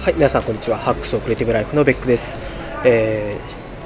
[0.00, 0.78] はい、皆さんこんにちは。
[0.78, 2.38] ハックスオクリエイティブライフのベックです。
[2.84, 3.36] え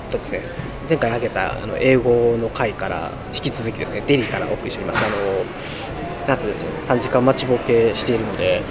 [0.08, 0.42] ー、とですね、
[0.86, 5.02] 前回挙げたあの英語の回から引き続きですね、デリーからお送りしております。
[5.04, 5.16] あの
[6.28, 8.62] なんせですね、3時間待ちぼうけしているので、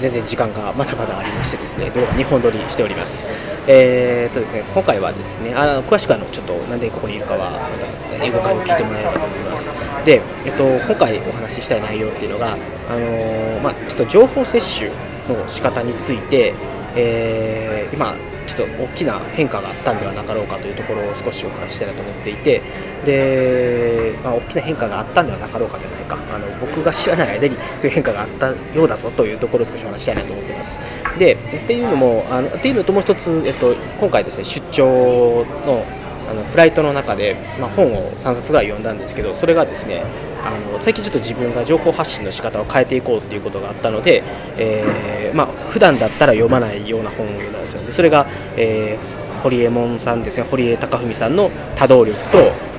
[0.00, 3.26] 全然時間がまだまだありましてですね、動画2本撮りしております。
[3.68, 9.72] えーとですね、今回はですね、あ詳しくあのちょっとなんでここにいるかはまた英語会を聞いてもらえればと思います。
[10.04, 12.54] で、えっと今回お話ししたい内容っていうのが、
[12.90, 14.90] あのまあちょっと情報摂取
[15.28, 16.54] の仕方について。
[16.98, 18.14] えー今
[18.46, 22.62] ちょっと大きな変化があったんではなかろうかというところを少しお話ししたいなと思っていて
[23.04, 30.80] で、まあ、大きな変化があったんではなかろうかじゃないかあの僕が知らない間にそういう変化があったようだぞというところを少しお話ししたいなと思ってます。
[31.18, 35.84] でっていうのもあのっていうのともう一つ、えっと、今回ですね出張の
[36.30, 40.04] あのフライトの中で、まあ、本を3冊ぐらい読んだんですけどそれがですね
[40.48, 44.22] あの最近ちょっと自分が情報発信の仕方を変えていこうっていうことがあったので、
[44.58, 47.82] えーまあ普段だったら読まないような本を読んですよ。
[47.84, 50.46] でそれが、えー、堀江門さんですね。
[50.50, 52.38] 堀江貴文さんの「多動力」と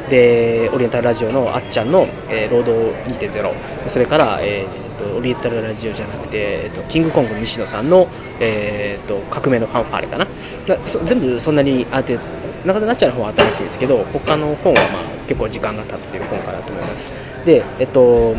[0.10, 2.74] でオリエンタルラジオのあっちゃんの「えー、労働
[3.08, 3.54] 2.0」
[3.88, 8.08] それから、えーとオリエンタルラジオじゃなくて、えーとキングコング西野さんの、
[8.42, 10.28] えーと革命のファンファーレかな。
[11.06, 12.18] 全部そんなにあって
[12.66, 17.12] 中田なかなっちゃんの方は新しいんですけど他の本はまあ結構時間が経ってる本かなと思います。
[17.46, 18.36] でえっと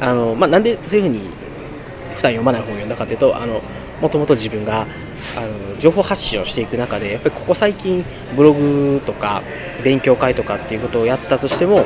[0.00, 1.28] あの、まあ、なんでそういうふうに
[2.14, 3.34] 普段読まない本を読んだかというと
[4.00, 4.82] もともと自分が
[5.36, 8.04] あの情報発信をしていく中でやっぱりここ最近
[8.36, 9.42] ブログとか
[9.82, 11.84] 勉強会とかっていうことをやったとしても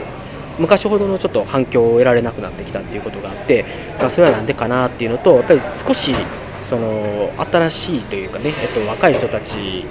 [0.59, 3.65] 昔ほどのちょっと反響を得られなくなってきたっていうことがあって、
[3.99, 6.15] まあ、それはなんでかなっていうのとやっぱり少し
[6.63, 9.87] その新しいというかね、えっと、若い人たち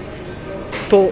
[0.90, 1.12] と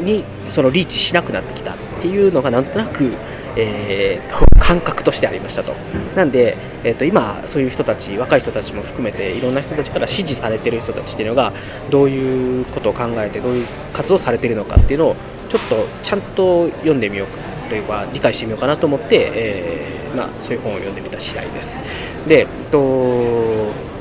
[0.00, 3.12] にそのリーチしなくなってきたっていうのがなんとなく、
[3.56, 5.74] えーと感覚としてありましたと。
[6.16, 11.52] なんで、えー、と今そういう人たち若い人たちも含めていろんな人たちから支持されてる人たちっていうのが
[11.90, 15.16] どういうことを考えてどういう活動されてるのかっていうのを
[15.48, 17.38] ちょっとちゃんと読んでみようか
[17.68, 21.84] というか理解してみようかなと思って、えーまあ、そういう本を読んでみた次第です。
[22.28, 23.91] で、えっと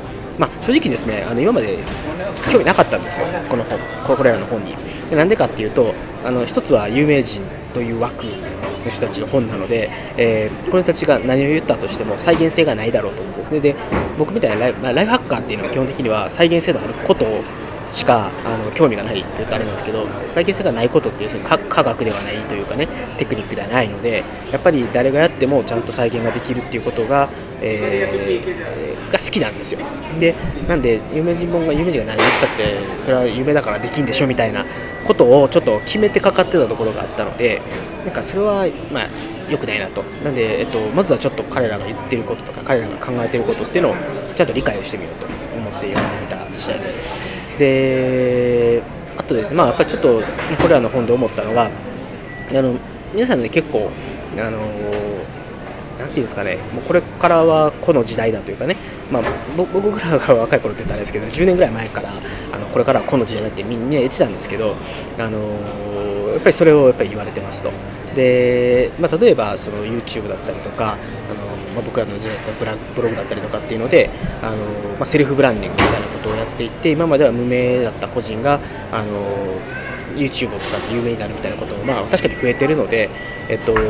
[0.42, 1.78] まあ、正直ですねあの今まで
[2.52, 3.80] 興味なかったんですよ、この本
[4.18, 4.76] これらの本に。
[5.16, 5.94] なんでかっていうと
[6.26, 7.44] あの一つは有名人
[7.76, 13.76] という枠の人たちの本なので、えーこの人たちが何を言ったとしても再現性がないだろうと思うんですねで
[14.18, 17.44] 僕みたいなライ,、まあ、ライフハッカーっていうのは基本的には再現性のあることを
[17.92, 22.88] しかあの興味がないって言ったらあれなんですけど再現性がないことって要するに科科学ではないというかね
[23.18, 27.30] テクニックではないのでやっぱり誰がやってもちゃんと再現ができるっていうことが、
[27.62, 29.80] えーが好きなんですよ。
[30.20, 30.34] で
[30.68, 34.66] なんで有名人本が有名人が何言ったってそれは有名だからできんでしょみたいな
[35.06, 37.62] ことをちょっと決めてかかってたところがあったので
[38.06, 39.08] なんかそれはまあ
[39.50, 40.02] 良くないなと。
[40.24, 43.96] なんで、えっと、まずはちょっと彼らが言ってることとか彼らが考えてることっていうのを
[44.34, 45.26] ちゃんと理解をしてみようと
[45.58, 47.41] 思って読んでみた次第です。
[47.62, 48.82] で
[49.18, 50.22] あとですねまあやっぱりちょっと
[50.62, 52.76] これらの本で思ったのがあの
[53.14, 53.92] 皆さんね結構
[54.38, 54.60] あの
[56.00, 58.76] なんていうんですかね、もうこれからはこの時代だというかね、
[59.12, 59.24] まあ、
[59.56, 62.10] 僕らが若い頃って言ったらあれですけど、10年ぐらい前から、
[62.52, 64.76] あのこれからはこの時代だってみんな言ってたんですけど、
[65.20, 65.38] あの
[66.32, 67.72] やっぱりそれをやっぱり言われてますと。
[68.16, 70.96] で、まあ、例えばその YouTube だったりとか、あの
[71.76, 74.10] まあ、僕らの時代ブラブログだったりとかっていうので、
[74.42, 74.56] あの
[74.98, 78.60] まあ、セルフブランディングみたいなことをやっていて、今までは無名だった個人が、
[78.92, 79.10] あの
[80.16, 83.10] YouTube を使って有名になるみたいなことも、まあ、確かに増えてるので、
[83.50, 83.84] えっと、なん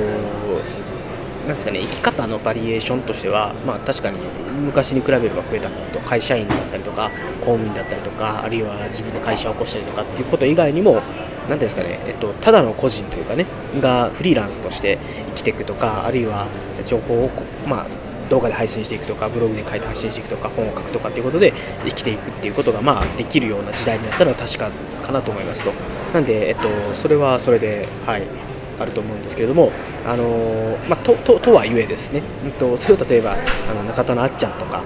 [1.47, 4.19] ですかね、生き方のバリエーションとしては、まあ、確かに
[4.65, 5.91] 昔に比べれば増えたこと。
[6.11, 7.09] 会社員だったりとか
[7.39, 11.01] 公務員だったりとかあるいは自分で会社を起こしたりとかっていうこと以外にも
[11.49, 13.45] 何ですかね、えっと、ただの個人というかね
[13.79, 14.97] がフリーランスとして
[15.29, 16.47] 生きていくとかあるいは
[16.85, 17.29] 情報を、
[17.67, 17.85] まあ、
[18.31, 21.53] 動画で配信していくとかブログで書いて発信していくとか本を書くとかっていうことで
[21.83, 24.71] 生きていくっていうことがまあできるような時代になったのは確か
[25.05, 25.71] かなと思いますと。
[26.13, 28.23] なんで、えっと、それはそれではい
[28.79, 29.71] あると思うんですけれども、
[30.07, 33.33] あのまあ、とととはいえですね、うんと、それを例えば
[33.69, 34.81] あの中田のあっちゃんとか、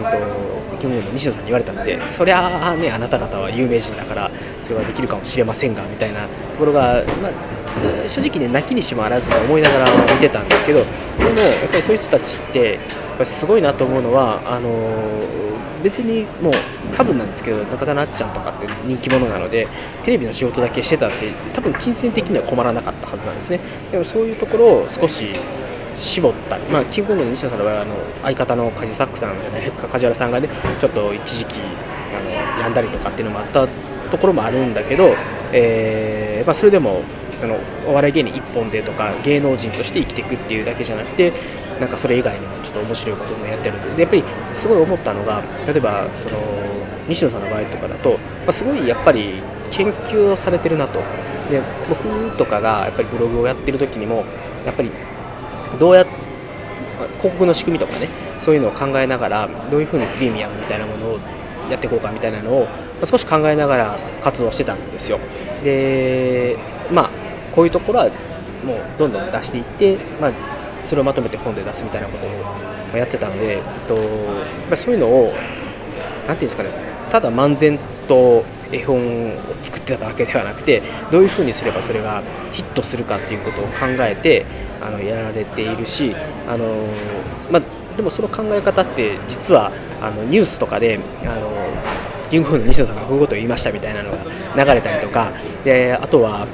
[0.00, 4.30] うんと、キングの西野さんに言われたのでそりゃあねあなた方は有名人だから
[4.64, 12.82] それはできるかもしれませんがみたいなところが、まあ、正直ね泣きにしもあらず思いながら見てたんですけどでもやっぱりそういう人たちってやっ
[13.18, 14.70] ぱりすごいなと思うのはあの
[15.82, 16.52] 別にもう
[16.96, 19.66] 多分なんですけど中田なっちゃんとかって人気者なので
[20.04, 23.60] テレビの仕事だけしてたって多分金銭的には困らなかったはずなんですね。
[23.90, 25.32] でもそういうところを少し
[26.00, 30.48] 絞ったり、まあ、キングコングの西田さんの場合はあの相方のカジサックさんじゃないか 梶原さんがね
[30.80, 33.66] ちょっと一時期あの病んだりとかっていうのもあった
[34.10, 35.14] ところもあるんだけど、
[35.52, 37.02] えーまあ、それでも
[37.42, 37.56] あの
[37.86, 41.32] お笑い芸人一本でとか芸能人として生きていくっていうだけじゃなくて
[41.78, 46.36] なんかそれ以外にもちょっと面白いこともやってるんででやっぱりすごい思ったのが例えばその
[47.08, 48.16] 西野さんの場合とかだと、ま
[48.48, 51.00] あ、すごいやっぱり研究をされてるなと。
[51.50, 54.24] で僕とかがやっぱりブログをやってる時にも
[54.64, 54.90] やっぱり
[55.78, 56.30] どうやって
[57.18, 58.08] 広告の仕組みとかね
[58.40, 61.18] そういうのを考えながらどういうふうにプレミアムみたいなものを
[61.70, 62.66] やっていこうかみたいなのを
[63.04, 65.18] 少し考えながら活動してたんですよ。
[65.62, 66.56] で
[66.92, 67.10] まあ
[67.54, 68.10] こういうところは
[68.64, 70.32] もうどんどん出していって、まあ、
[70.84, 72.26] それをまとめて本で出すみたいなこと
[72.94, 75.32] をやってたので、えっとまあ、そういうのを
[76.26, 76.70] 何ていうんですかね
[77.10, 84.44] ただ漫然と絵本を作ってただけではなくてどういうふうにすればそれがヒットするかっていうことを考えて
[84.80, 86.14] あのやられているし
[86.48, 86.66] あの、
[87.50, 87.62] まあ、
[87.96, 91.50] でもその考え方って実はあのニュースとかであの
[92.30, 94.18] リンの西野さんがこういうことを言いましたみたいなのが
[94.64, 95.32] 流れたりとか
[95.64, 96.46] であとは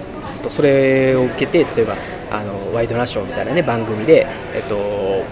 [0.49, 1.95] それを受けて例えば
[2.31, 5.25] あのワイドナショーみたいな、ね、番組で、えっと、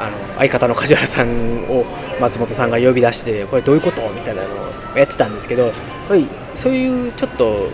[0.00, 1.84] あの相方の梶原さんを
[2.20, 4.00] 松本さんが呼び出してこれどういうこと？
[4.10, 4.48] みたいなの
[4.94, 5.72] をやってたんですけど
[6.54, 7.68] そういうちょっと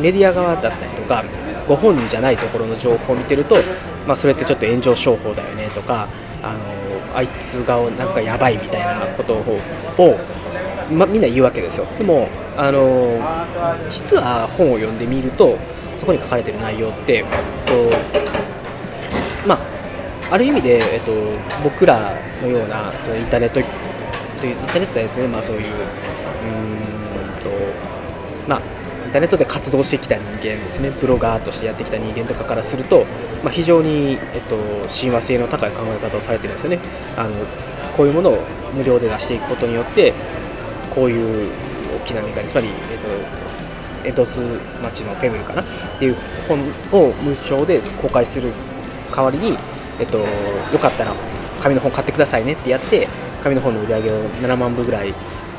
[0.00, 1.24] メディア側だったりとか
[1.68, 3.56] ご本人じゃないところの情報を見てると、
[4.06, 6.08] まあ、それってちょっと炎上商法だよねとか
[6.42, 10.18] あのあいつがなんかやばいみたいなことを
[10.92, 11.86] ま、みんな言うわけですよ。
[11.98, 13.18] でもあの
[13.90, 15.56] 実は本を読んでみると
[15.96, 17.28] そこに書かれてる内容って、えっと
[19.46, 21.12] まあ、ある意味で、えっと、
[21.62, 22.12] 僕ら
[22.42, 23.66] のようなそのインターネットイン
[24.66, 25.66] ターネットですね、まあ、そういううん
[27.40, 27.50] と、
[28.46, 28.60] まあ、
[29.14, 30.90] ターネットで活動してきた人間ですね。
[30.90, 33.04] ブロガーとしてやってきた人間とかからすると、
[33.44, 34.56] まあ、非常に、えっと、
[34.88, 36.80] 親和性の高い考え方をされてるんですよね。
[37.16, 37.34] あの
[37.96, 38.38] こういうものを
[38.74, 40.12] 無料で出していくことによって
[40.92, 41.48] こういう
[42.02, 42.98] 大きなメガネつまり、えっ
[44.02, 44.40] と、エドス
[44.82, 45.62] 町のペブルかな？
[45.62, 45.64] っ
[46.00, 46.16] ていう
[46.48, 46.58] 本
[47.00, 48.50] を無償で公開する
[49.14, 49.56] 代わりに、
[50.00, 50.24] えっと、よ
[50.80, 51.12] かったら
[51.62, 53.06] 紙の本買ってくださいねってやって
[53.44, 55.14] 紙の本の売り上げを7万部ぐらい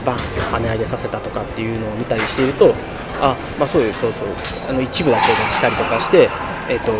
[0.06, 2.74] バン跳ね上げさせたとかっていうのを見たりしていると
[3.22, 4.28] あまあそうですそうそう
[4.69, 6.30] あの一部だけしたりとかして、
[6.69, 6.92] えっと、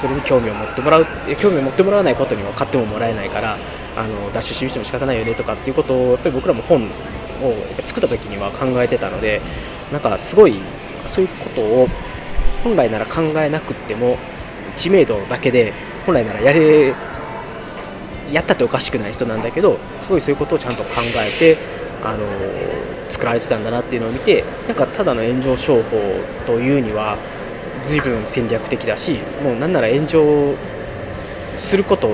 [0.00, 1.06] それに興味を持ってもらう
[1.38, 3.56] 興味を持ってもらわないことには買ってももらえないから
[3.96, 6.88] あの脱出しても仕方ないよねとかっていうことをやっぱり僕らも本を
[7.84, 9.40] 作った時には考えてたので
[9.92, 10.60] なんかすごい
[11.06, 11.88] そういうことを
[12.62, 14.16] 本来なら考えなくっても
[14.76, 15.72] 知名度だけで
[16.06, 16.94] 本来ならやれ
[18.32, 21.58] やったっておかしくない人なんだけどすごいそういうことをちゃんと考えて
[22.04, 22.26] あの
[23.08, 25.98] 作られてたんだなっていうのを見てなんかただの炎上商法
[26.46, 27.16] というには
[27.82, 30.54] 随分戦略的だしもうなんなら炎上
[31.56, 32.10] すること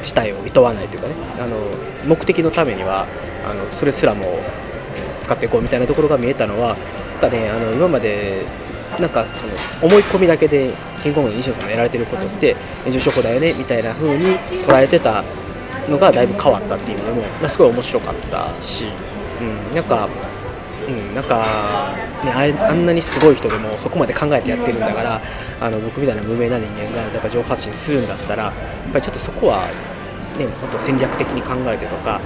[0.00, 1.56] 自体を厭わないというかねあの
[2.06, 3.06] 目的のためには
[3.46, 4.24] あのそれすらも
[5.20, 6.76] 使っていこうみたいなところが見えたのは
[7.20, 8.44] なんかねあの今まで
[8.98, 9.52] なんかその
[9.82, 14.36] 思い込みだけでキングコングの西野さんがやられてることって炎上証拠だよねみたいな風に
[14.66, 15.22] 捉えてた
[15.88, 18.86] のがだいぶ変わったっていう意味でも、まあ、すごい面白かったし、
[19.40, 20.08] うん、なんか、
[20.88, 21.44] うん、なんか、
[22.24, 25.20] ね、ああんなにすごい人でもそこまで考えてやってるんだから
[25.60, 29.66] あの僕みたいな無名な人間がやっぱ情報発信するんだったらやっぱりちょっとそこは、
[30.38, 32.20] ね、本当戦略的に考えてとか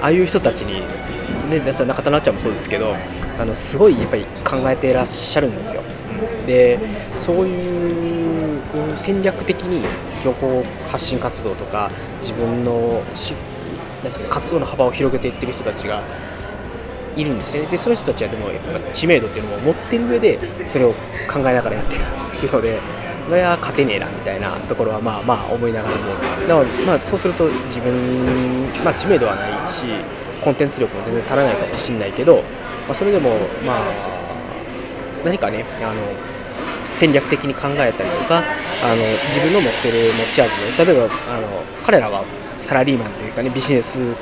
[0.00, 0.80] ああいう人たちに、
[1.50, 2.94] ね、中田なっちゃんもそうですけど
[3.38, 5.82] あのすごいやっぱり考えていらっしゃるんですよ。
[6.46, 6.78] で
[7.18, 8.60] そういう
[8.96, 9.84] 戦略的に
[10.22, 11.90] 情報発信活動とか
[12.20, 13.32] 自分のし
[14.02, 16.02] なんですか、活動の幅を広げていってる人たちが
[17.16, 17.66] いるんですね。
[17.66, 20.92] でその人たちはでもやっぱ知名度っていうのを持ってる上でそれを
[21.30, 22.00] 考えながらやってる
[22.52, 22.78] ので
[23.28, 26.02] それは勝てねえなみたいなところはまあまあ思いながらも。
[26.48, 27.92] だからまあそうすると自分、
[28.84, 29.84] まあ、知名度はないし
[30.42, 33.30] コンテンツ力も全然足らないかもしれないけど、まあ、それでも
[33.64, 33.80] まあ
[35.24, 36.00] 何かねあの
[36.92, 38.42] 戦略的に考えたりとか
[38.82, 38.96] あの
[39.28, 40.50] 自分の持ってる持ち味
[40.82, 44.14] を例えばあの彼らはサラリーマンというかねビジネス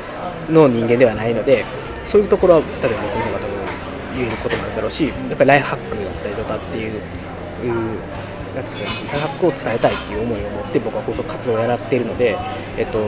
[0.50, 1.64] の人間ではないので
[2.08, 7.00] そういうところは例えば僕の方が多分言えることなんだろうしやっぱりライフハックだったりとかっていう
[8.54, 12.36] なんですね、ライフハックを伝えたいっていう思いを持って僕はこの活動をやらっているので、
[12.78, 12.98] えっと、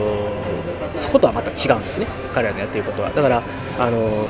[0.95, 2.05] そことはまた違うんですね。
[2.33, 3.09] 彼らのやってることは。
[3.09, 3.41] だから
[3.79, 4.27] あの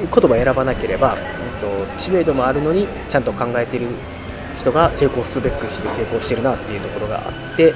[0.00, 3.88] 言葉を選ばなければ、えっと、知名度もあるのにちゃんと考えている
[4.56, 7.74] 人が成功すべくして成功してるなっていうところがあって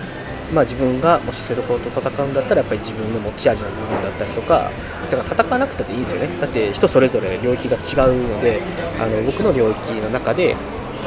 [0.52, 4.70] まあ、自分がもしそういうところと戦うんだったらやっぱり自分の持ち味の部分だったりとか
[5.10, 8.60] だから戦わなくたっていいですよねだって人それぞれ領域が違うので
[9.00, 10.56] あの僕の領域の中でや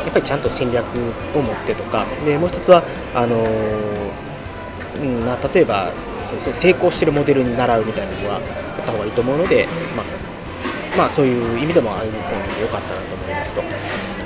[0.09, 0.85] っぱりちゃんと戦略
[1.35, 2.83] を持ってとかでもう一つは
[3.15, 3.45] あの、
[5.01, 5.91] うんまあ、例えば
[6.25, 8.39] そうです、ね、成功してるモデルに習うみたいなのはや
[8.81, 10.05] った方がいいと思うので、まあ、
[10.97, 12.21] まあ、そういう意味でもああいう本
[12.55, 13.61] で良かったなと思いますと。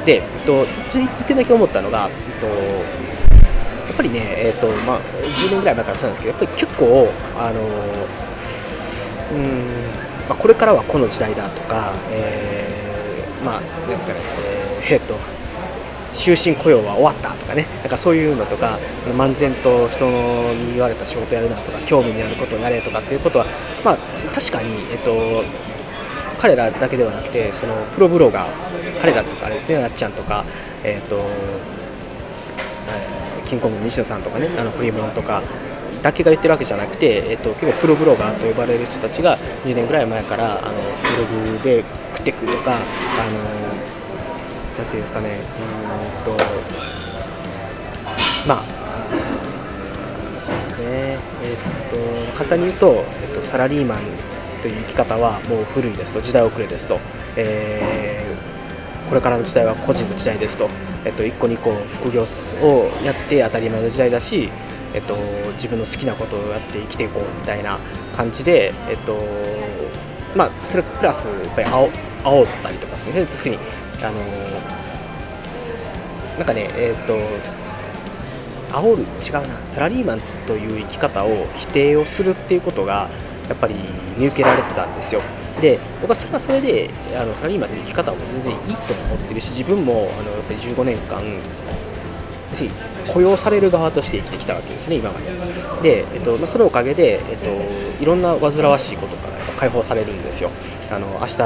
[0.06, 2.48] で、えっと、1点だけ思ったのが、えっと、
[3.94, 7.62] っぱりね、えっとまあ、10年ぐらい前からそうなんですけどやっぱり結構あの
[9.34, 9.74] うん
[10.30, 14.20] まあ、これからはこの時代だとか、えー、まあ、なんですかね、
[14.82, 15.16] えー、えー、っと、
[16.14, 18.78] 終身雇用は終わったとかね、なんかそういうのとか、
[19.18, 20.06] 漫然と人
[20.54, 23.46] に言われた仕事やるなとか、興味になることをやれとかっていうことは、
[23.84, 23.98] まあ、
[24.34, 25.44] 確かに、えっと、
[26.40, 30.46] 彼らだけではなくて、そのプロブロガー、彼らとかですね、なっちゃんとか、
[30.84, 31.18] えっと、
[33.46, 35.42] キンコング西野さんとかね、あのフリーモンとか、
[36.02, 41.84] だけが言ってるわけじゃなくて、えっと、結構プロブロガーと呼ばれる人たちが2年ぐらい前からあのブログで
[42.16, 42.84] 食ってくとか、あの
[44.78, 45.40] なんていうんですかね、
[46.26, 46.44] うんと
[48.48, 48.64] まあ、
[50.38, 54.00] そうですね、えっと簡単に言うと、えっと、サラリーマン
[54.62, 57.00] という生き方はもう古いですと、時代遅れですと。
[57.38, 58.14] えー
[59.14, 60.68] これからの時代は個人の時代ですと、
[61.06, 62.26] えっと、1個2個副業を
[63.04, 64.50] やって当たり前の時代だし、
[64.94, 65.16] えっと、
[65.54, 67.78] 自分の好きなことをやって生きていこうみたいな
[68.16, 69.18] 感じで、えっと
[70.36, 71.90] まあ、それプラスやっぱり煽
[72.24, 73.58] 煽ったりとかするね、要すに。
[74.02, 74.14] あの
[76.38, 77.18] なんかね、えっと
[78.76, 79.68] 煽る違うな。
[79.68, 83.08] サラリーマンという生き方を否定をするっていうことが
[83.48, 83.76] やっぱり
[84.18, 85.22] 見受けられてたんですよ。
[85.62, 91.22] で僕はそれはそれであのサラリーマンという生き方も全然いいと思ってるし自分もあのやっぱり15年間
[93.08, 95.20] 雇用される側として生きてきたわけですね、今ま
[95.82, 96.04] で。
[96.04, 97.50] で、えっとまあ、そのおかげで、えっと、
[98.02, 100.52] いろんな煩わしいことから解放されるんですよ。
[100.92, 101.38] あの明日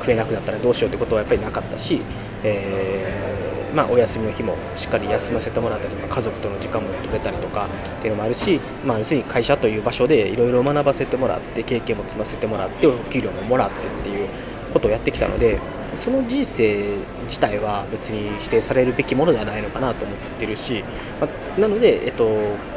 [0.00, 2.00] 食えなくなったらどうしようってことはやっぱりなかったし、
[2.42, 3.33] えー、
[3.74, 7.66] まあ、お休みの日もしっかり休ませてもらったりとか家族との時間も取れたりとか
[7.98, 14.28] っていうのもあるし、まあ、要するに会社という場所でいろいろ学ばせてもらって経験も積ませてもらってお給料ももらってっていう
[14.72, 15.58] ことをやってきたので
[15.96, 20.84] その人生自体は別に否定されるべきものではないのかなと思ってるし、
[21.20, 22.26] まあ、なので、えっと、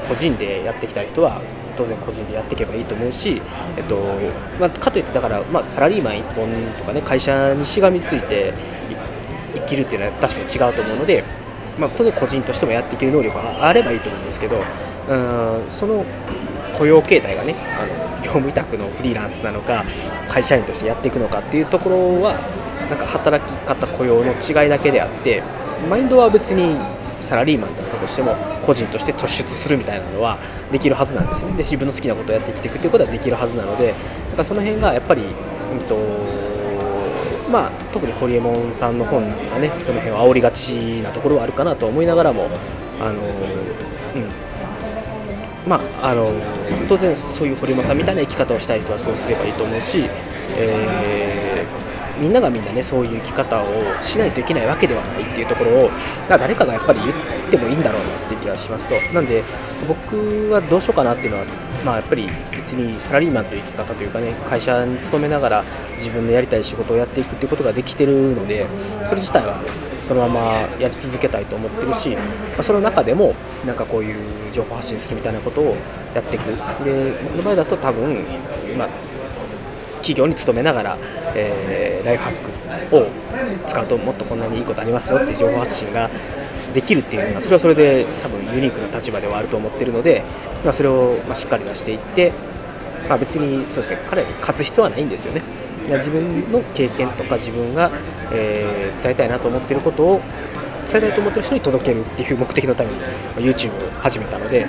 [0.08, 1.42] 個人でやってきた人は
[1.77, 3.42] 当然個人でやっていけばいいと思うし、
[3.77, 3.98] えっと
[4.60, 8.54] まあ、かといってだから、まあ、サラリーマン一本とかね会社にしがみついて
[9.56, 11.24] 生きるっていうのは確かに違うと思うので、
[11.80, 16.04] まあ、当然個人としてもやっていける能力があればいいと思うんですけどうんその
[16.77, 19.84] 雇用形態がねあの業務委託のフリーランスなのか
[20.30, 22.34] 会社員としてやっていくのかっていうところは
[22.89, 25.42] なんか働き方雇用の違いだけであって
[25.89, 26.77] マインドは別に
[27.22, 28.36] サラリーマンだったとしても
[28.66, 30.38] 個人として突出するみたいなのは
[30.72, 31.54] できるはずなんですよね。
[31.54, 35.96] で自分の好きなことをやって生きていくということはできるはずなのでだからその辺がやっぱり、うんと
[37.51, 42.50] まあ、特にホリエモンさんの本はねその辺は煽りがちなところはあるかなと思いながらも
[43.00, 43.20] あの、うん。
[45.70, 46.32] まあ、あの
[46.88, 50.10] 当然そういうホリエモンさんみたいな生き方をしたい人はそうすればいいと思うし、
[50.58, 51.48] えー
[52.20, 55.89] みんながみんなねそういう生き方をしないといけないわけではないっていうところを
[56.27, 58.96] 誰かがやっぱり言ってもいいんだろうなって気がしますと。
[59.13, 59.44] なんで
[59.88, 61.46] 僕はどうしようかなっていうのは
[61.86, 65.63] まあやっぱり別にサラリーマンという生き方というかね会社に勤めながら
[65.96, 68.66] 自分のやりたい仕事をやっていくっていうことができてるので
[69.08, 69.56] それ自体は
[70.08, 70.42] そのまま
[70.80, 72.22] やり続けたいと思ってるし、ま
[72.60, 73.36] あ、その中でも
[73.66, 75.75] なんかこういう情報発信するみたいなことを
[76.16, 76.46] やっていく。
[76.84, 78.24] で僕の場合だと多分、
[78.77, 78.88] ま、
[79.98, 80.98] 企業に勤めながら、
[81.36, 83.08] えー、ライフハックを
[83.68, 86.10] 使うともっとこんなにいいことありますよっていう情報発信が
[86.77, 90.22] できるっていうのはそれはそれで多分ユニークな立場ではあると思ってるので、
[90.63, 92.31] まあ、それをましっかり出していって、
[93.10, 95.41] まあ、別にそうですね彼に勝つ必要はないんですよね。
[95.89, 97.89] 自分の経験とか自分が、
[98.31, 100.22] えー、伝えたいなと思ってることを
[100.86, 103.00] 伝えたいと思ってる人に届けるっていう目的のために
[103.38, 104.67] YouTube を始めたので、えっ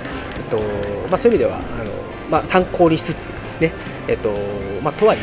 [0.48, 0.58] と
[1.08, 1.90] まあ、そういう意味ではあの、
[2.30, 3.72] まあ、参考にしつつですね、
[4.06, 4.32] えっと
[4.82, 5.20] まあ、とはいえ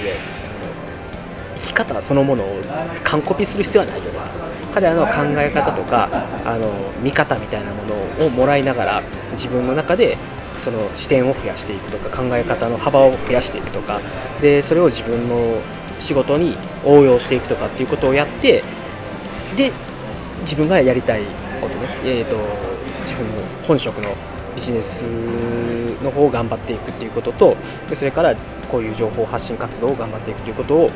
[1.56, 2.62] 生き方そのものを
[3.04, 4.45] 完コピする必要はないよね
[4.76, 6.10] 彼らの考え方とか
[6.44, 6.70] あの
[7.02, 7.86] 見方みたいなも
[8.20, 10.18] のをもらいながら自分の中で
[10.58, 14.02] その視点を増やしていくとか考え方の幅を増やしていくとか
[14.42, 15.62] でそれを自分の
[16.02, 18.64] 仕事に応用していくとかっていうことをやって
[19.56, 19.72] で
[20.42, 21.24] 自分がやりたい
[21.62, 22.36] ことね、えーと、
[23.06, 23.34] 自分の
[23.68, 24.14] 本職の
[24.56, 25.08] ビジネス
[26.04, 27.56] の方を頑張っていくっていうことと
[27.94, 28.36] それから
[28.72, 30.90] こういう情報発信活動を頑張っていくということを、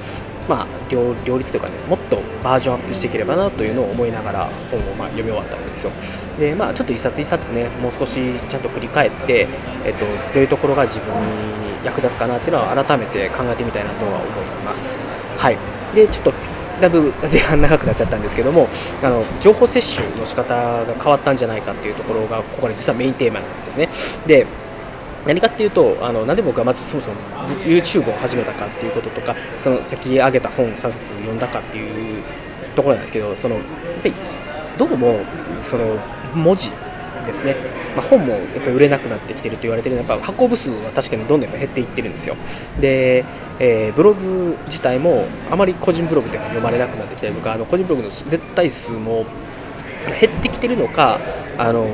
[0.48, 5.92] まあ、両両立というかねもっとバージョンアップしていければなというのを思いながら本をま読み終わったわけですよ。
[6.40, 9.48] で、まあ、ちょっと一冊一冊ねもう少しちゃんと振り返って、
[9.86, 14.98] えっと、どういうところが自分に役立つかなっていうのは改めて考えてみたいなとは思います。
[15.38, 15.58] はい。
[15.94, 16.34] でちょっと
[16.80, 18.68] だいぶ前半長くなっちゃったんですけども
[19.04, 23.90] あの情報摂取の仕方が変わったんじゃないかっていうところがここで実はメインテーマなんですね。
[24.26, 24.46] で
[25.26, 27.18] 何かっていうとあのなんで僕はまずそもそも
[27.66, 32.24] YouTube を始めたかっていうこととかその先上げた本3冊読んだかっていう
[32.76, 33.64] ところなんですけどそのやっ
[34.02, 34.14] ぱり
[34.78, 35.20] どうも
[35.62, 35.98] その
[36.34, 36.72] 文字
[37.32, 37.56] ですね、
[37.96, 42.36] まあ、本もやっぱり売れなくなってきてると言われてるやっぱ発行部数は確かにどんどん減っていってるんですよ
[42.80, 43.26] で、
[43.60, 49.26] えー、ブログ自体もあまり個人ブログでは読まれなくなってきたりとかあの個人ブログの絶対数も
[50.20, 51.20] 減ってきてるのか
[51.58, 51.86] あの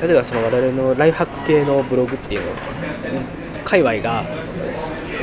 [0.00, 2.52] 例えばその我々のライフハック系のブログっていうの
[3.64, 4.24] 界隈が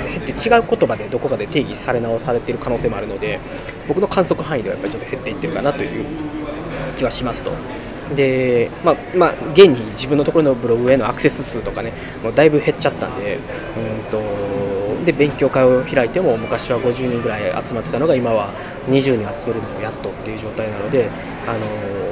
[0.08, 3.40] 減って違う言葉でどこかで定義され直されている可能性もあるので
[3.88, 6.06] 僕の観測範囲ではやっぱりちょっと減っていってるかなという
[6.98, 7.52] 気はしますと。
[8.16, 11.92] でまあまあ、現に自分のところのブログへのアクセス数とかね
[12.24, 18.52] もうだいぶ減っちゃったんでうんとで勉強会を開いても昔は50人ぐらい集まってたのが今は
[18.88, 21.10] 20人集めるのもやっとっていう状態なので
[21.48, 21.60] あの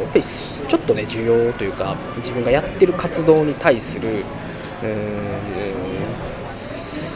[0.02, 4.24] やっぱりちょっとね需要というか自分がやってる活動に対する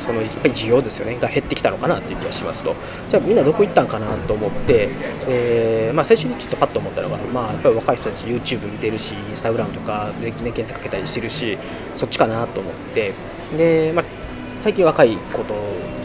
[0.01, 2.75] そのやっぱり需要ですよねが減ってきたのかなという気がしますと。
[3.09, 4.89] じゃあみんなどこ行ったんかなと思って、
[5.27, 11.57] えー、まあ、最初にちょっとパッと思ったのが、まあ、やっぱり若い人たち YouTube 見てるし Instagram とかで、ね、検索かけたりしてるし
[11.95, 13.13] そっちかなと思って。
[13.55, 14.05] で、まあ、
[14.59, 15.53] 最近若い子と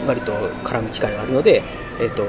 [0.07, 0.31] 割と
[0.63, 1.63] 絡む機会があるので、
[1.99, 2.23] えーと、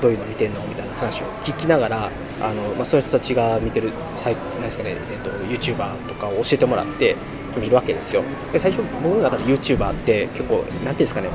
[0.00, 7.16] どういうの見てんのみたいな話を聞きながらあの、まあ、そういう人たちが見てるなんですかね、えー、と YouTuber とかを教えてもらって
[7.60, 8.22] 見るわけですよ。
[8.52, 11.28] で最初僕の中で YouTuber って結構何ていうんですかね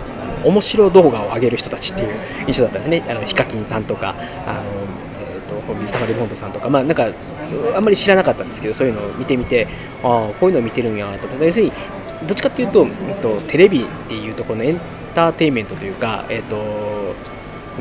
[0.44, 2.10] 面白動画を上げる人たちっていう
[2.48, 3.06] 印象だったんですね。
[3.10, 4.16] あのヒカキンさんとか
[4.48, 4.92] あの
[5.68, 7.08] と水溜りボンドさんとか、まあ、なんか
[7.76, 9.68] あんまり知らなかったんですけどそういうのを見てみて
[10.04, 11.44] ああこういうのを見てるんやとか。
[11.44, 11.72] 要するに
[12.28, 14.80] どっちかっていうと、えっと、テレビっていうところのエン
[15.16, 16.56] ターテインメントというか、えっと、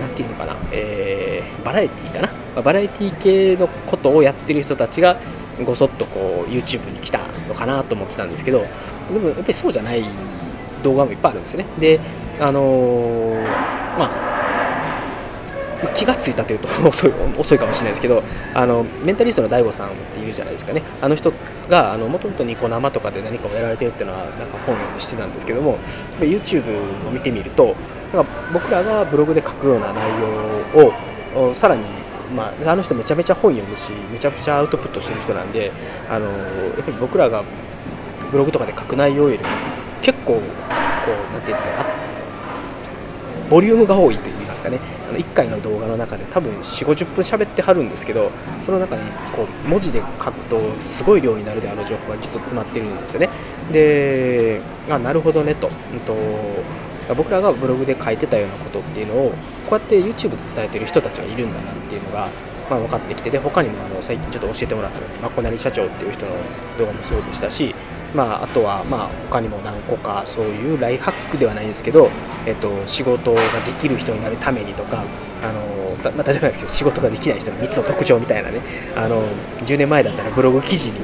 [0.01, 5.19] なんていうのかな、えー、バラエティーかな、バラエティー系のことをやってる人たちが
[5.65, 8.61] ごそっとこう YouTube に来たのかなと思ってたんですけど
[9.13, 10.05] でもやっぱりそうじゃない
[10.83, 11.67] 動画もいっぱいあるんですね。
[11.79, 12.01] で
[12.41, 13.43] あのー、
[13.99, 14.31] まあ
[15.95, 16.69] 気がついたというと
[17.39, 18.23] 遅いかもしれないですけど
[18.55, 20.83] あのメンタリストの DAIGO さんっているじゃないですかね。
[21.01, 21.33] あの人
[21.69, 25.79] がもともとニコ生とかで何かをやられてるっていうのはなんか本読んでしてたんですけども
[26.21, 26.65] YouTube
[27.09, 27.75] を見てみると
[28.13, 30.03] なんか僕らがブログで書くような内
[31.35, 31.85] 容をさらに
[32.35, 35.73] まあ、あの人めちゃめちゃ本読むしめちゃくちゃアウトプットしてる人なんで
[36.09, 36.33] あのや
[36.81, 37.43] っぱり僕らが
[38.31, 39.49] ブログとかで書く内容よりも
[40.03, 41.87] 結構こうなんていうんですか
[43.51, 44.79] ボリュームが多いといいますかね。
[45.09, 48.31] あの1回の動画の中で多分4 5 0分喋ってはるんですけど
[48.63, 49.03] その中に
[49.35, 53.29] こう文字で書くとすごい量になるであの情報がきっと詰まってるんですよね。
[53.73, 56.15] であなるほどねと,、うんと
[57.15, 59.31] 僕らがブログで書いてたようなことっていうのを
[59.69, 62.29] こうやって YouTube で伝えてる人たちがいるんだなっていうのが、
[62.71, 66.33] まあ、分かってきてで他にもあの最近ちょっと教えてもらったように、まあ、小成社長っていう人の
[66.79, 67.75] 動画もそうでしたし、
[68.15, 72.11] まあ、あとはまあ他にも何個かそういうライフハックではないんですけど、
[72.47, 75.03] えっと、仕事ができる人になるためにとか
[75.43, 78.61] あの、まあ、例えばですけど仕事ができない人の3つの特徴みたいなね
[78.97, 79.23] あの
[79.59, 81.01] 10年前だったらブログ記事に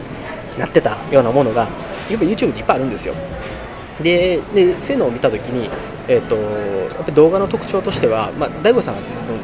[0.58, 3.14] なってたようなものがやっぱ YouTube にいっぱいあるんですよ。
[4.02, 5.68] ででそういうのを見たときに、
[6.08, 9.00] えーと、やっぱ動画の特徴としては、まあ、大悟さんは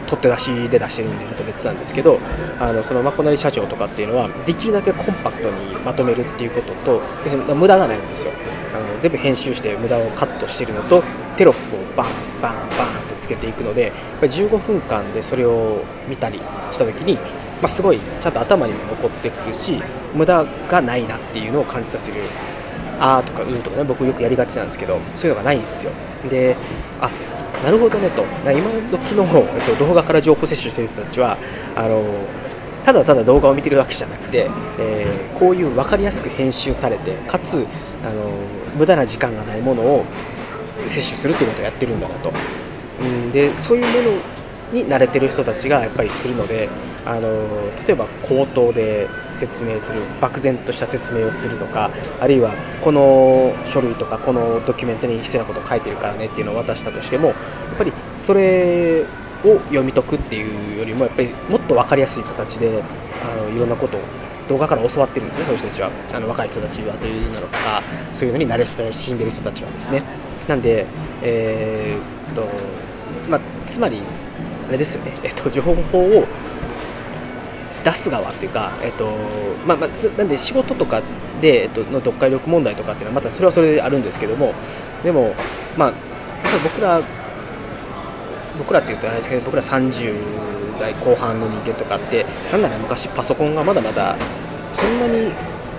[0.06, 2.20] 取って出しで出してるんでまた別なんですけど
[2.60, 8.32] あのそのまこなり社長とかっていうのはできるだけコンパクトにまとめるっていうことと別に無駄がないんですよ。
[8.74, 11.02] あの全部編集して無駄をカットしてるのと
[11.36, 12.06] テロップをバン
[12.40, 12.68] バンバンっ
[13.14, 16.38] てつけていくのでやっぱり15分間でそれを見たり
[16.70, 17.16] した時に、
[17.60, 19.82] まあ、すごいちゃんと頭にも残ってくるし
[20.14, 22.22] 無駄がないなっていうのを感じさせる
[23.00, 25.92] あーとかうーとかね僕よくやりがちなんですけどそういうのがないんですよ。
[26.28, 26.56] で
[27.00, 27.10] あ
[27.64, 28.24] なるほどねと。
[28.44, 28.52] 今
[28.90, 31.38] 時の、えっと、動画から情報摂取してる人たちは
[31.76, 32.02] あの
[32.84, 37.64] ただただ動画を見てるわけじゃなくて、えー、こういう分かりやすく編集されてかつ
[38.04, 38.30] あの
[38.76, 40.04] 無駄な時間がないものを
[40.88, 42.32] 摂取するっていうことをやってるんだなと、
[43.00, 44.41] うん、でそういうもの
[44.72, 46.68] に慣れてる人たちがやっぱり来るので
[47.04, 47.22] あの
[47.86, 57.36] 例えば口頭で説明する漠然とした説明をするとかあるいはこの書類とかこのドキュメントに必要なことを書いてるからねっていうのを渡したとしてもやっ
[57.78, 59.02] ぱりそれ
[59.44, 62.82] を読み解くっていうよりもやっぱりもっと分かりやすい形で
[63.22, 64.00] あのいろんなことを
[64.48, 65.90] 動画から教わってるんですねそういう人たちは。
[66.12, 67.82] あの若い人たちはというのとか
[68.12, 70.02] そういうのに慣れ親しんでる人たちはですね。
[70.48, 70.86] なんで、
[71.22, 72.42] えー、っと
[73.28, 74.00] まあ、つまり
[74.72, 76.26] あれですよね、えっと、情報を
[77.84, 79.06] 出す側っていうか、えっと
[79.66, 81.02] まあまあ、なんで仕事とか
[81.42, 84.54] で、えっと、の読解力問題とかっていうのはまたそれはそれであるんですけども
[85.02, 85.34] でも、
[85.76, 85.92] まあ、
[86.62, 87.02] 僕ら
[88.56, 94.16] 僕らっていうとあれですけど僕ら30代後半の人間とかってなんなら昔パソコンがまだまだ
[94.72, 95.32] そんなに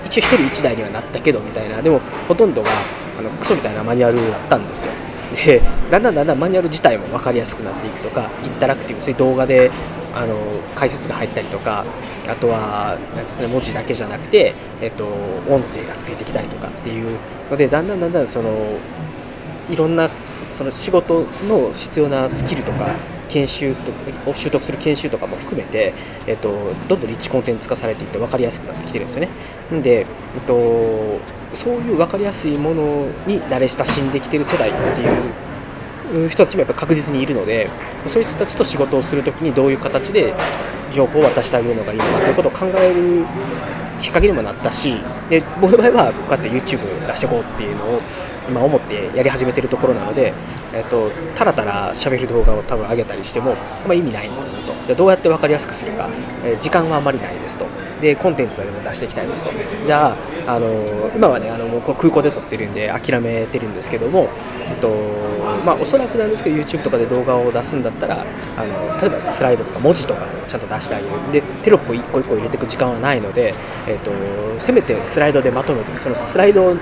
[0.05, 2.69] 一応1人1台にはなったけどみたいなでもほとんどが
[3.17, 5.12] あのクソみたいなマニュアルだったんですよ。
[5.33, 9.71] でだんだんだんだんマニュアル自体も分かりやすくなっていくとかインタラクティブそういう動画で
[10.15, 10.35] あの
[10.75, 11.83] 解説が入ったりとか
[12.27, 15.05] あとはなんです、ね、文字だけじゃなくて、えっと、
[15.49, 17.17] 音声がついてきたりとかっていう
[17.49, 18.51] のでだんだんだんだんその
[19.69, 20.09] いろんな
[20.45, 22.87] その仕事の必要なスキルとか
[23.33, 25.93] 研修とを習得する研修とかも含めて、
[26.27, 26.51] えっと、
[26.87, 29.29] どんどんリッチコンテンツ化されていって分かりやすくなってきてるんですよね。
[29.71, 30.05] なんで、えっ
[30.41, 31.19] と、
[31.55, 35.01] そういう分かりやすいものに慣れ親しんできてる世代って
[36.15, 37.69] いう人たちもやっぱ確実にいるので
[38.07, 40.33] そういう人たちと仕事をするときにどういう形で
[40.91, 43.25] 情報を渡してあげるのがいいのかということを考える
[44.03, 44.93] きっかけにもなったし
[45.29, 47.99] で僕の場合はこうやって YouTube 出していこうっていうのを
[48.49, 50.33] 今思ってやり始めてるところなので、
[50.73, 53.55] えっと、たらたら喋る動画を多分上げたりしても、
[53.87, 54.73] まあ、意味ないんだと。
[54.85, 56.09] でどうやって分かりやすくするか、
[56.43, 57.65] えー、時間はあまりないですと。
[58.01, 59.51] でコンテンツはでも出していきたいですと。
[59.85, 60.07] じゃ
[60.45, 60.67] あ、あの
[61.15, 64.27] 今はねあのもう空港で撮ってるんで諦めてるんですけども、
[64.67, 64.89] えっと
[65.65, 68.21] まあ、おそらくなんですけど YouTube とかで動画を出すんだったら
[68.57, 73.53] あの例えばスライドとか文字とかをちゃんと出してあげるでテロップを1個1個入れていく時間はないので、
[73.87, 74.11] えっと、
[74.59, 76.75] せめてスライドでまとめてそのスライドを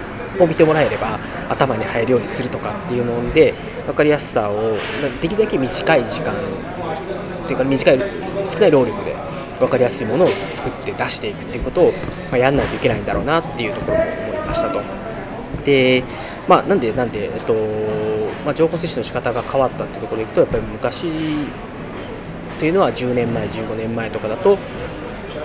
[0.48, 3.54] 見てもらえれば頭に入るようにするとかっていうので
[3.86, 4.76] 分かりやすさを
[5.22, 8.00] できるだけ短い時間っていうか短い
[8.46, 9.16] 少ない労力で
[9.60, 11.92] 分かりやすいものを作って出していくっていうことを、
[12.32, 14.82] まあ、やんないといけないんだろうなっていうところも思いましたと。
[15.66, 16.04] で
[16.48, 17.54] まあ、なんで、なんで、えっと
[18.45, 21.06] まあ、情報摂取の仕方が変わったっていうところでいくと、やっぱり昔
[22.60, 24.58] というのは10年前、15年前とかだと、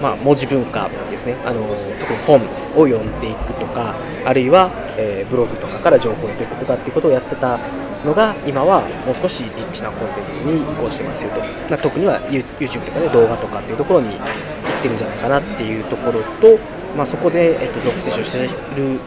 [0.00, 1.37] まあ、文字文化ですね。
[1.44, 1.62] あの
[1.98, 2.40] 特に本
[2.76, 7.59] を読んでいくとかあるいは、えー、ブログとかから情報を得ていくとかっていうことをやってた
[8.04, 16.59] のが今はもう少しリッチなコンテンツに移行してますよと、ま、特には YouTube とかね動画とかっていうところに行ってるんじゃないかなっていうところと、
[16.96, 19.00] まあ、そこで、えっと、情報摂取している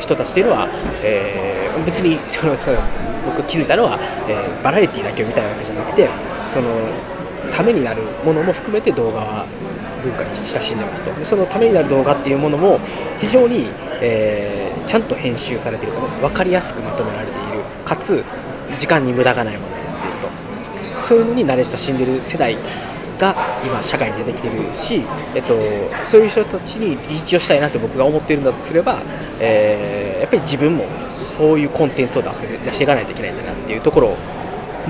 [0.00, 0.68] 人たちっていうのは、
[1.02, 2.56] えー、別にその
[3.24, 6.08] 僕気づいたのは、えー、バラエティだけを見たいわけじゃなくて
[6.48, 6.68] その
[7.52, 9.46] ためになるものも含めて動画は
[10.02, 11.12] 文化に親しんでますと。
[11.24, 12.80] そのためになる動画っていうものも
[13.20, 13.68] 非常に、
[14.00, 17.62] えー、ちゃんと編集されているか、ね、分かりやすくまとめられている。
[17.84, 18.24] かつ
[18.78, 20.18] 時間に無駄がないものになっている
[20.96, 21.02] と。
[21.02, 22.56] そういうのに慣れ親しんでる世代
[23.22, 25.02] が今社会に出てきてるし、
[25.36, 25.54] えっと、
[26.04, 28.98] そういう人たちにリーチをしたいなって僕が思ってるんだとすれば、
[29.40, 34.16] えー、やっぱり自分もそういうコンテンツを出せ出していかないといけないんだなっていうところを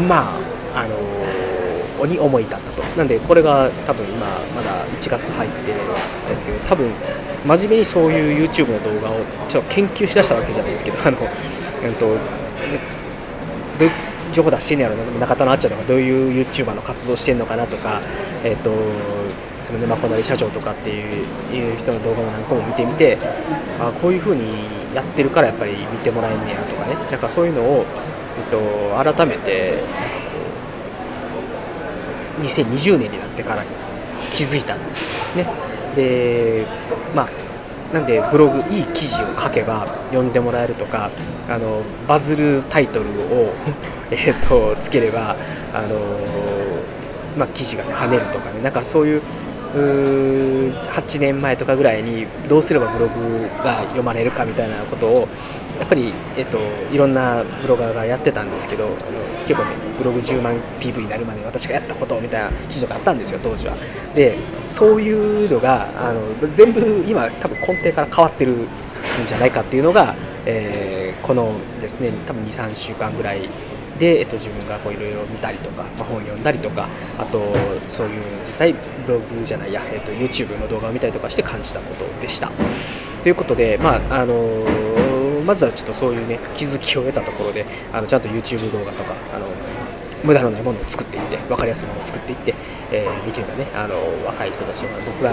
[0.09, 0.31] ま
[0.75, 2.83] ああのに思い立ったと。
[2.97, 6.91] なんでこれが多分今まだ1月入ってるんですけど多分
[7.47, 11.19] 真面目にそういう YouTube の動画をちょっと研究しだしたわけじゃないですけどあの、
[11.83, 12.07] えっと、
[14.33, 18.01] 情報出してんのやろ中田のあっちゃんとかどういう YouTuber の活動してんのかなとか
[18.45, 18.71] えっと
[19.65, 23.19] その沼こなり社長とかっていう人の動画も何個も見てみて
[23.81, 24.51] あこういう風に
[24.95, 27.85] やってるからやっぱり見てもらえんねやとかねなんかそういうのを、
[28.39, 29.83] えっと、改めて
[32.41, 33.65] 2020年になってから
[34.33, 35.47] 気づいたんですね。
[35.95, 36.67] で
[37.15, 41.11] まあなんでブログいい記事を書けば読んでもらえるとか
[41.49, 43.53] あのバズるタイトルを
[44.29, 45.37] えとつければ
[45.73, 45.99] あの、
[47.37, 48.63] まあ、記事が、ね、跳ねるとかね。
[48.63, 49.23] なんかそういう
[49.75, 55.29] 8年前とかぐらいにどうすればブログが読まれるかみたいなことを
[55.81, 56.59] やっぱり、えっと、
[56.93, 58.97] いろんなブロガーがやってたんですけどあの
[59.47, 63.75] 結構ねブログ10万 PV になるまで私がやったことみたいな記事とかあったんですよ当時は。
[64.15, 64.37] で
[64.69, 66.21] そういうのがあの
[66.55, 68.67] 全部今多分根底から変わってるん
[69.27, 73.49] じゃないかっていうのが、えー、このですね多分23週間ぐらい
[74.03, 76.89] で、えっと、自分がいろいろ見たりとか、まあ、本読んだりとか
[77.19, 77.39] あと
[77.89, 78.73] そういう実際
[79.07, 82.51] ブログじゃないや、えっと、YouTube の動画を見たりとかして感じたことでした。
[83.23, 84.35] ということで、まああの、
[85.47, 89.47] まずはちょっとそういうね気づきを得たところであのちゃんと YouTube 動画とかあの
[90.25, 92.55] 無駄のないものを作っていって分かりやすいものを作っていって、
[92.91, 93.95] えー、できればねあの
[94.27, 95.33] 若い人たちは僕が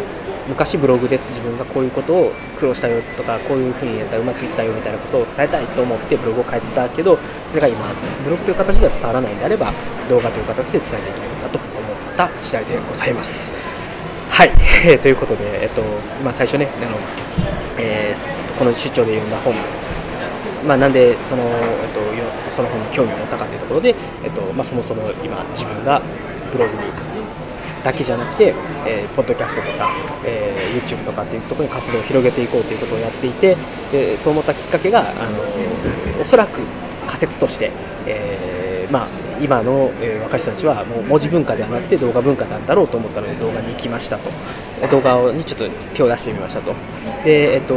[0.49, 7.85] 昔ブログで自分がこういうことを苦労したよとかこういうふうにやったらうまくいったよみたいなことを伝えたいと思ってブログを書いてたけどそれが今
[8.23, 9.71] ブログという形では伝わらないんであれば
[10.09, 13.51] 動画という形で伝えていけるんだと思った次第でございます。
[14.29, 14.51] はい、
[14.99, 15.81] ということで、えっと
[16.23, 16.97] まあ、最初ねあの、
[17.77, 19.53] えー、この出張で読んだ本
[20.65, 26.01] まあ、なんでその、えっと、その本に興味を持ったかというところで、えっとまあ、そもそも今自分が
[26.51, 26.91] ブログに
[27.83, 28.53] だけじゃなくて、
[28.85, 29.89] えー、ポッドキャストとか、
[30.25, 33.55] えー、YouTube とかっていうところに活動を広げていこうということをやっていて
[33.91, 36.59] でそう思ったきっかけがあのおそらく
[37.07, 37.71] 仮説として、
[38.05, 39.07] えー、まあ、
[39.41, 44.29] 今の、えー、若い人たちはもう文字文化ではなくて動画文化なんだろうと思ったので動画に行きましたと。
[44.91, 46.73] 動画にちょっと手を出してみましたと。
[47.23, 47.75] で、えっと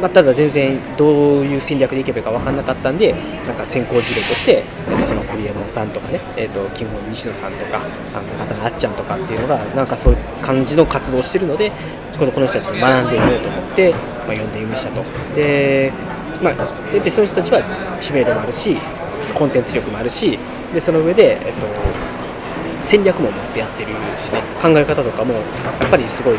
[0.00, 3.14] まあ、ただ全然どういう戦略でいけばいいか分からなかったんで
[3.46, 7.80] なんか先行事例として、えっと、その堀山さんとかね、えっと、基本西野さんとか
[8.38, 11.70] 中田のあっちゃんとかっていうのがなんかそういう感じの活動をしてるので
[12.18, 14.00] このこの人たちに学んでみようと思って、まあ、
[14.32, 15.02] 読んでみましたと。
[15.34, 15.92] で,、
[16.42, 17.62] まあ、でその人たちは
[18.00, 18.76] 知名度もあるし
[19.34, 20.38] コンテンツ力もあるし
[20.74, 21.66] でその上で、えっと、
[22.82, 24.42] 戦略も持ってやってるしね。
[24.60, 25.40] 考え方とかもや
[25.86, 26.38] っぱりすごい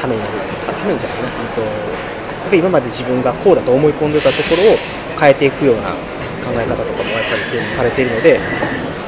[0.00, 0.32] ためになる。
[0.80, 4.76] ためにじゃないな、えっと、やっぱり今まで自分がこうだと思い込んでたところを
[5.20, 5.92] 変えていくような
[6.40, 8.40] 考え方とかもやっぱり提示されているので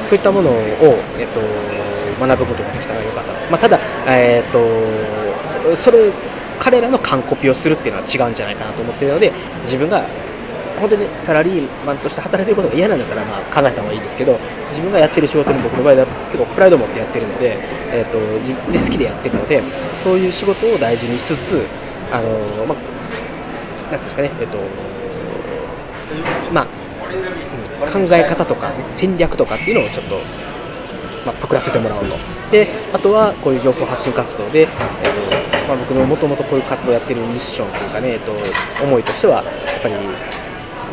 [0.07, 0.53] そういったものを、
[1.17, 1.41] えっと、
[2.21, 6.11] 学ぶことができたらよかった、まあ、ただ、えっと、それ
[6.59, 10.05] 彼らの完コピをするっていうのは違うんじゃないかなと思っているので自分が
[10.79, 14.37] 本当にサラリーマンとして働いてることが嫌なんだったらまあ考えた方がいいですけど
[14.69, 17.57] 自分がやってる仕事に僕の場合は結構プライドを持ってやってるので、
[17.91, 21.65] えーと、自分で好きでやってるのでそういう仕事を大事にしつつ
[22.11, 24.57] あの、まあ、なんですかね、えーと
[26.53, 27.43] まあ、うん
[27.83, 30.15] 考え方とか、ね、戦略とかっていうのをちょっと、
[31.25, 32.15] まあ、パクらせてもらおうと。
[32.51, 34.79] であとはこういう情報発信活動で、えーと
[35.67, 38.31] まあ、僕のもともとこういう活動をやってるミッションというかね、えーと
[38.83, 39.45] 思いとしてはやっ
[39.81, 39.95] ぱり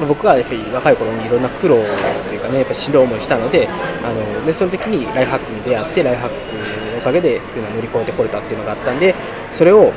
[0.06, 9.14] 僕はやっぱり若い頃にいろんな苦労というかねやっぱしんどい思いしたのであのでその時にライフハックに出会ってライフハックのおかげでいうの乗り越えてこれたっていうのがあったんで
[9.52, 9.92] それを、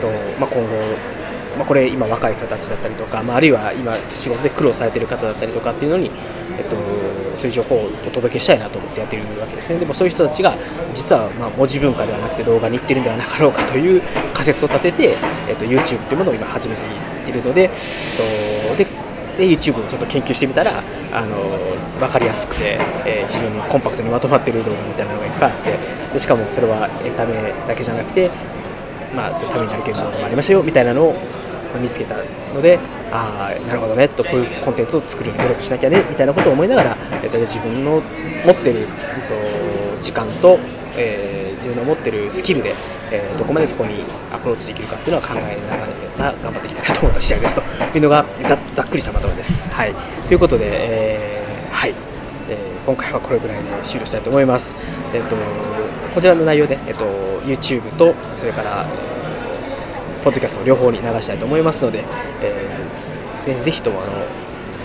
[0.00, 1.18] とまあ、今後
[1.58, 6.08] まあ、これ今若い人たちだったりとか、まあ、あるいは今仕事で苦労されてる方だったりとかっていうのに、
[6.56, 6.76] えっと、
[7.36, 9.78] そういう情報をお届けしたいなと思ってやってるわけですね。
[9.80, 10.54] でもそういう人たちが
[10.94, 14.00] 実はま文字文化ではなくて動画に行ってるんではなかろうかという
[14.32, 15.16] 仮説を立てて、
[15.48, 16.82] えっと、YouTube というものを今始めて
[17.28, 19.07] いるので、えっと、
[19.38, 21.36] で YouTube をちょっと研究してみたらあの
[22.00, 27.32] 分かりやすくて、えー、非常にコンパクトにまとまってる動画みたいなのがいっぱいあってでしかもそれはエンタメ
[27.66, 28.30] だけじゃなくて、
[29.14, 31.14] まあ、そういうためになるけど動画もありましたよみたいなのを
[31.80, 32.16] 見つけた
[32.52, 32.80] ので
[33.12, 38.02] ああなるほどねとこういうコンテンツを作る努力しなきゃねみたいなことを思いながら、えっと、自分の
[38.44, 38.86] 持ってる、えっ
[39.96, 40.58] と、時間と、
[40.96, 42.72] えー自分の持ってるスキルで、
[43.12, 47.62] えー、どこまでそこにアプローチできるかっていうのは考えながら頑張っていきたいなと思った試合ですと
[47.96, 48.24] いうのが
[48.74, 49.70] ざっくりしたまとめです。
[49.72, 49.94] はい、
[50.26, 51.94] ということで、えー、はい、
[52.50, 54.74] えー、今回はこれぐらいで終了したいと思います。
[55.14, 55.36] えっ、と
[56.14, 57.04] こちらの内容で、えっと
[57.46, 58.84] YouTube とそれから
[60.24, 62.04] ポッドキャスト両方に流したいと思いますので、
[62.42, 64.12] えー、ぜひともあの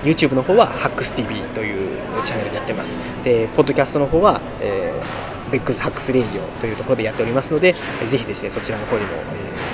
[0.04, 3.00] YouTube の方はハックス TV というチャンネルでやってます。
[3.24, 9.73] で、ポッドキャストの方は、えーベックスハックスレイディオというところでやっておりますので、ぜひですね、そちらの方にも、えー、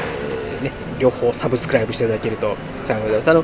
[0.99, 3.31] 両方 subscribe していただけると幸いでございます。
[3.31, 3.43] あの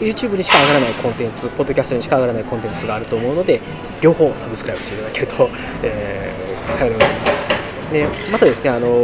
[0.00, 3.60] YouTube にしか上がらないコンテンツ、ポッドキャストにしか上がらないコンテンツがあると思うので、
[4.00, 5.50] 両方サブスクライブしていただけると、
[5.82, 7.48] えー、幸いでございます。
[7.90, 9.02] でまたですね、あの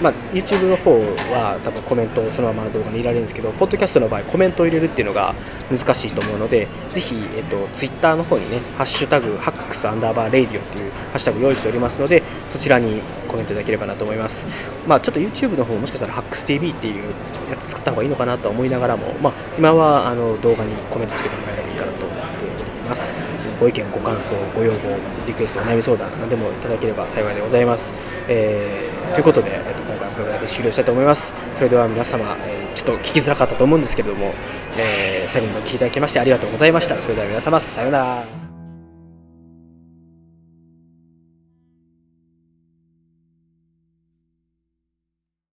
[0.00, 0.92] まあ、YouTube の方
[1.32, 5.34] は多分コメントをそのまま動画に入れられるんですけど、ポッドキャストの場合、コメントを入れるっていうのが
[5.70, 12.22] 難しいと思うので、ぜひ、えっと、Twitter の方にね、ハッシュタグ、ハックスアンダーバーレイディオっていうハッシュタグ用意しておりますので、
[12.56, 14.46] そちらにコメントいただければなと思います。
[14.88, 17.12] まあ、ちょっと YouTube の方もしかしたらハックス TV っていう
[17.50, 22.24] やつ作った方がいいのかなと思いながらも、まあ、今はあの動画にコメントつけてもらえればいいかなと思って
[22.62, 23.12] おります。
[23.60, 24.78] ご意見、ご感想、ご要望、
[25.26, 27.92] リクエスト、お悩み相談、何でもいただければ幸いでございます。
[28.26, 31.34] えー、ということで、えー、と今回はこれぐらいで終了したいと思います。
[31.56, 34.32] それでは皆様、えー、ちょっと聞きづらかったと思うんですけれども、
[34.78, 36.98] えー、最後までお聴きいただきましてありがとうございました。
[36.98, 38.45] それでは皆様、さようなら。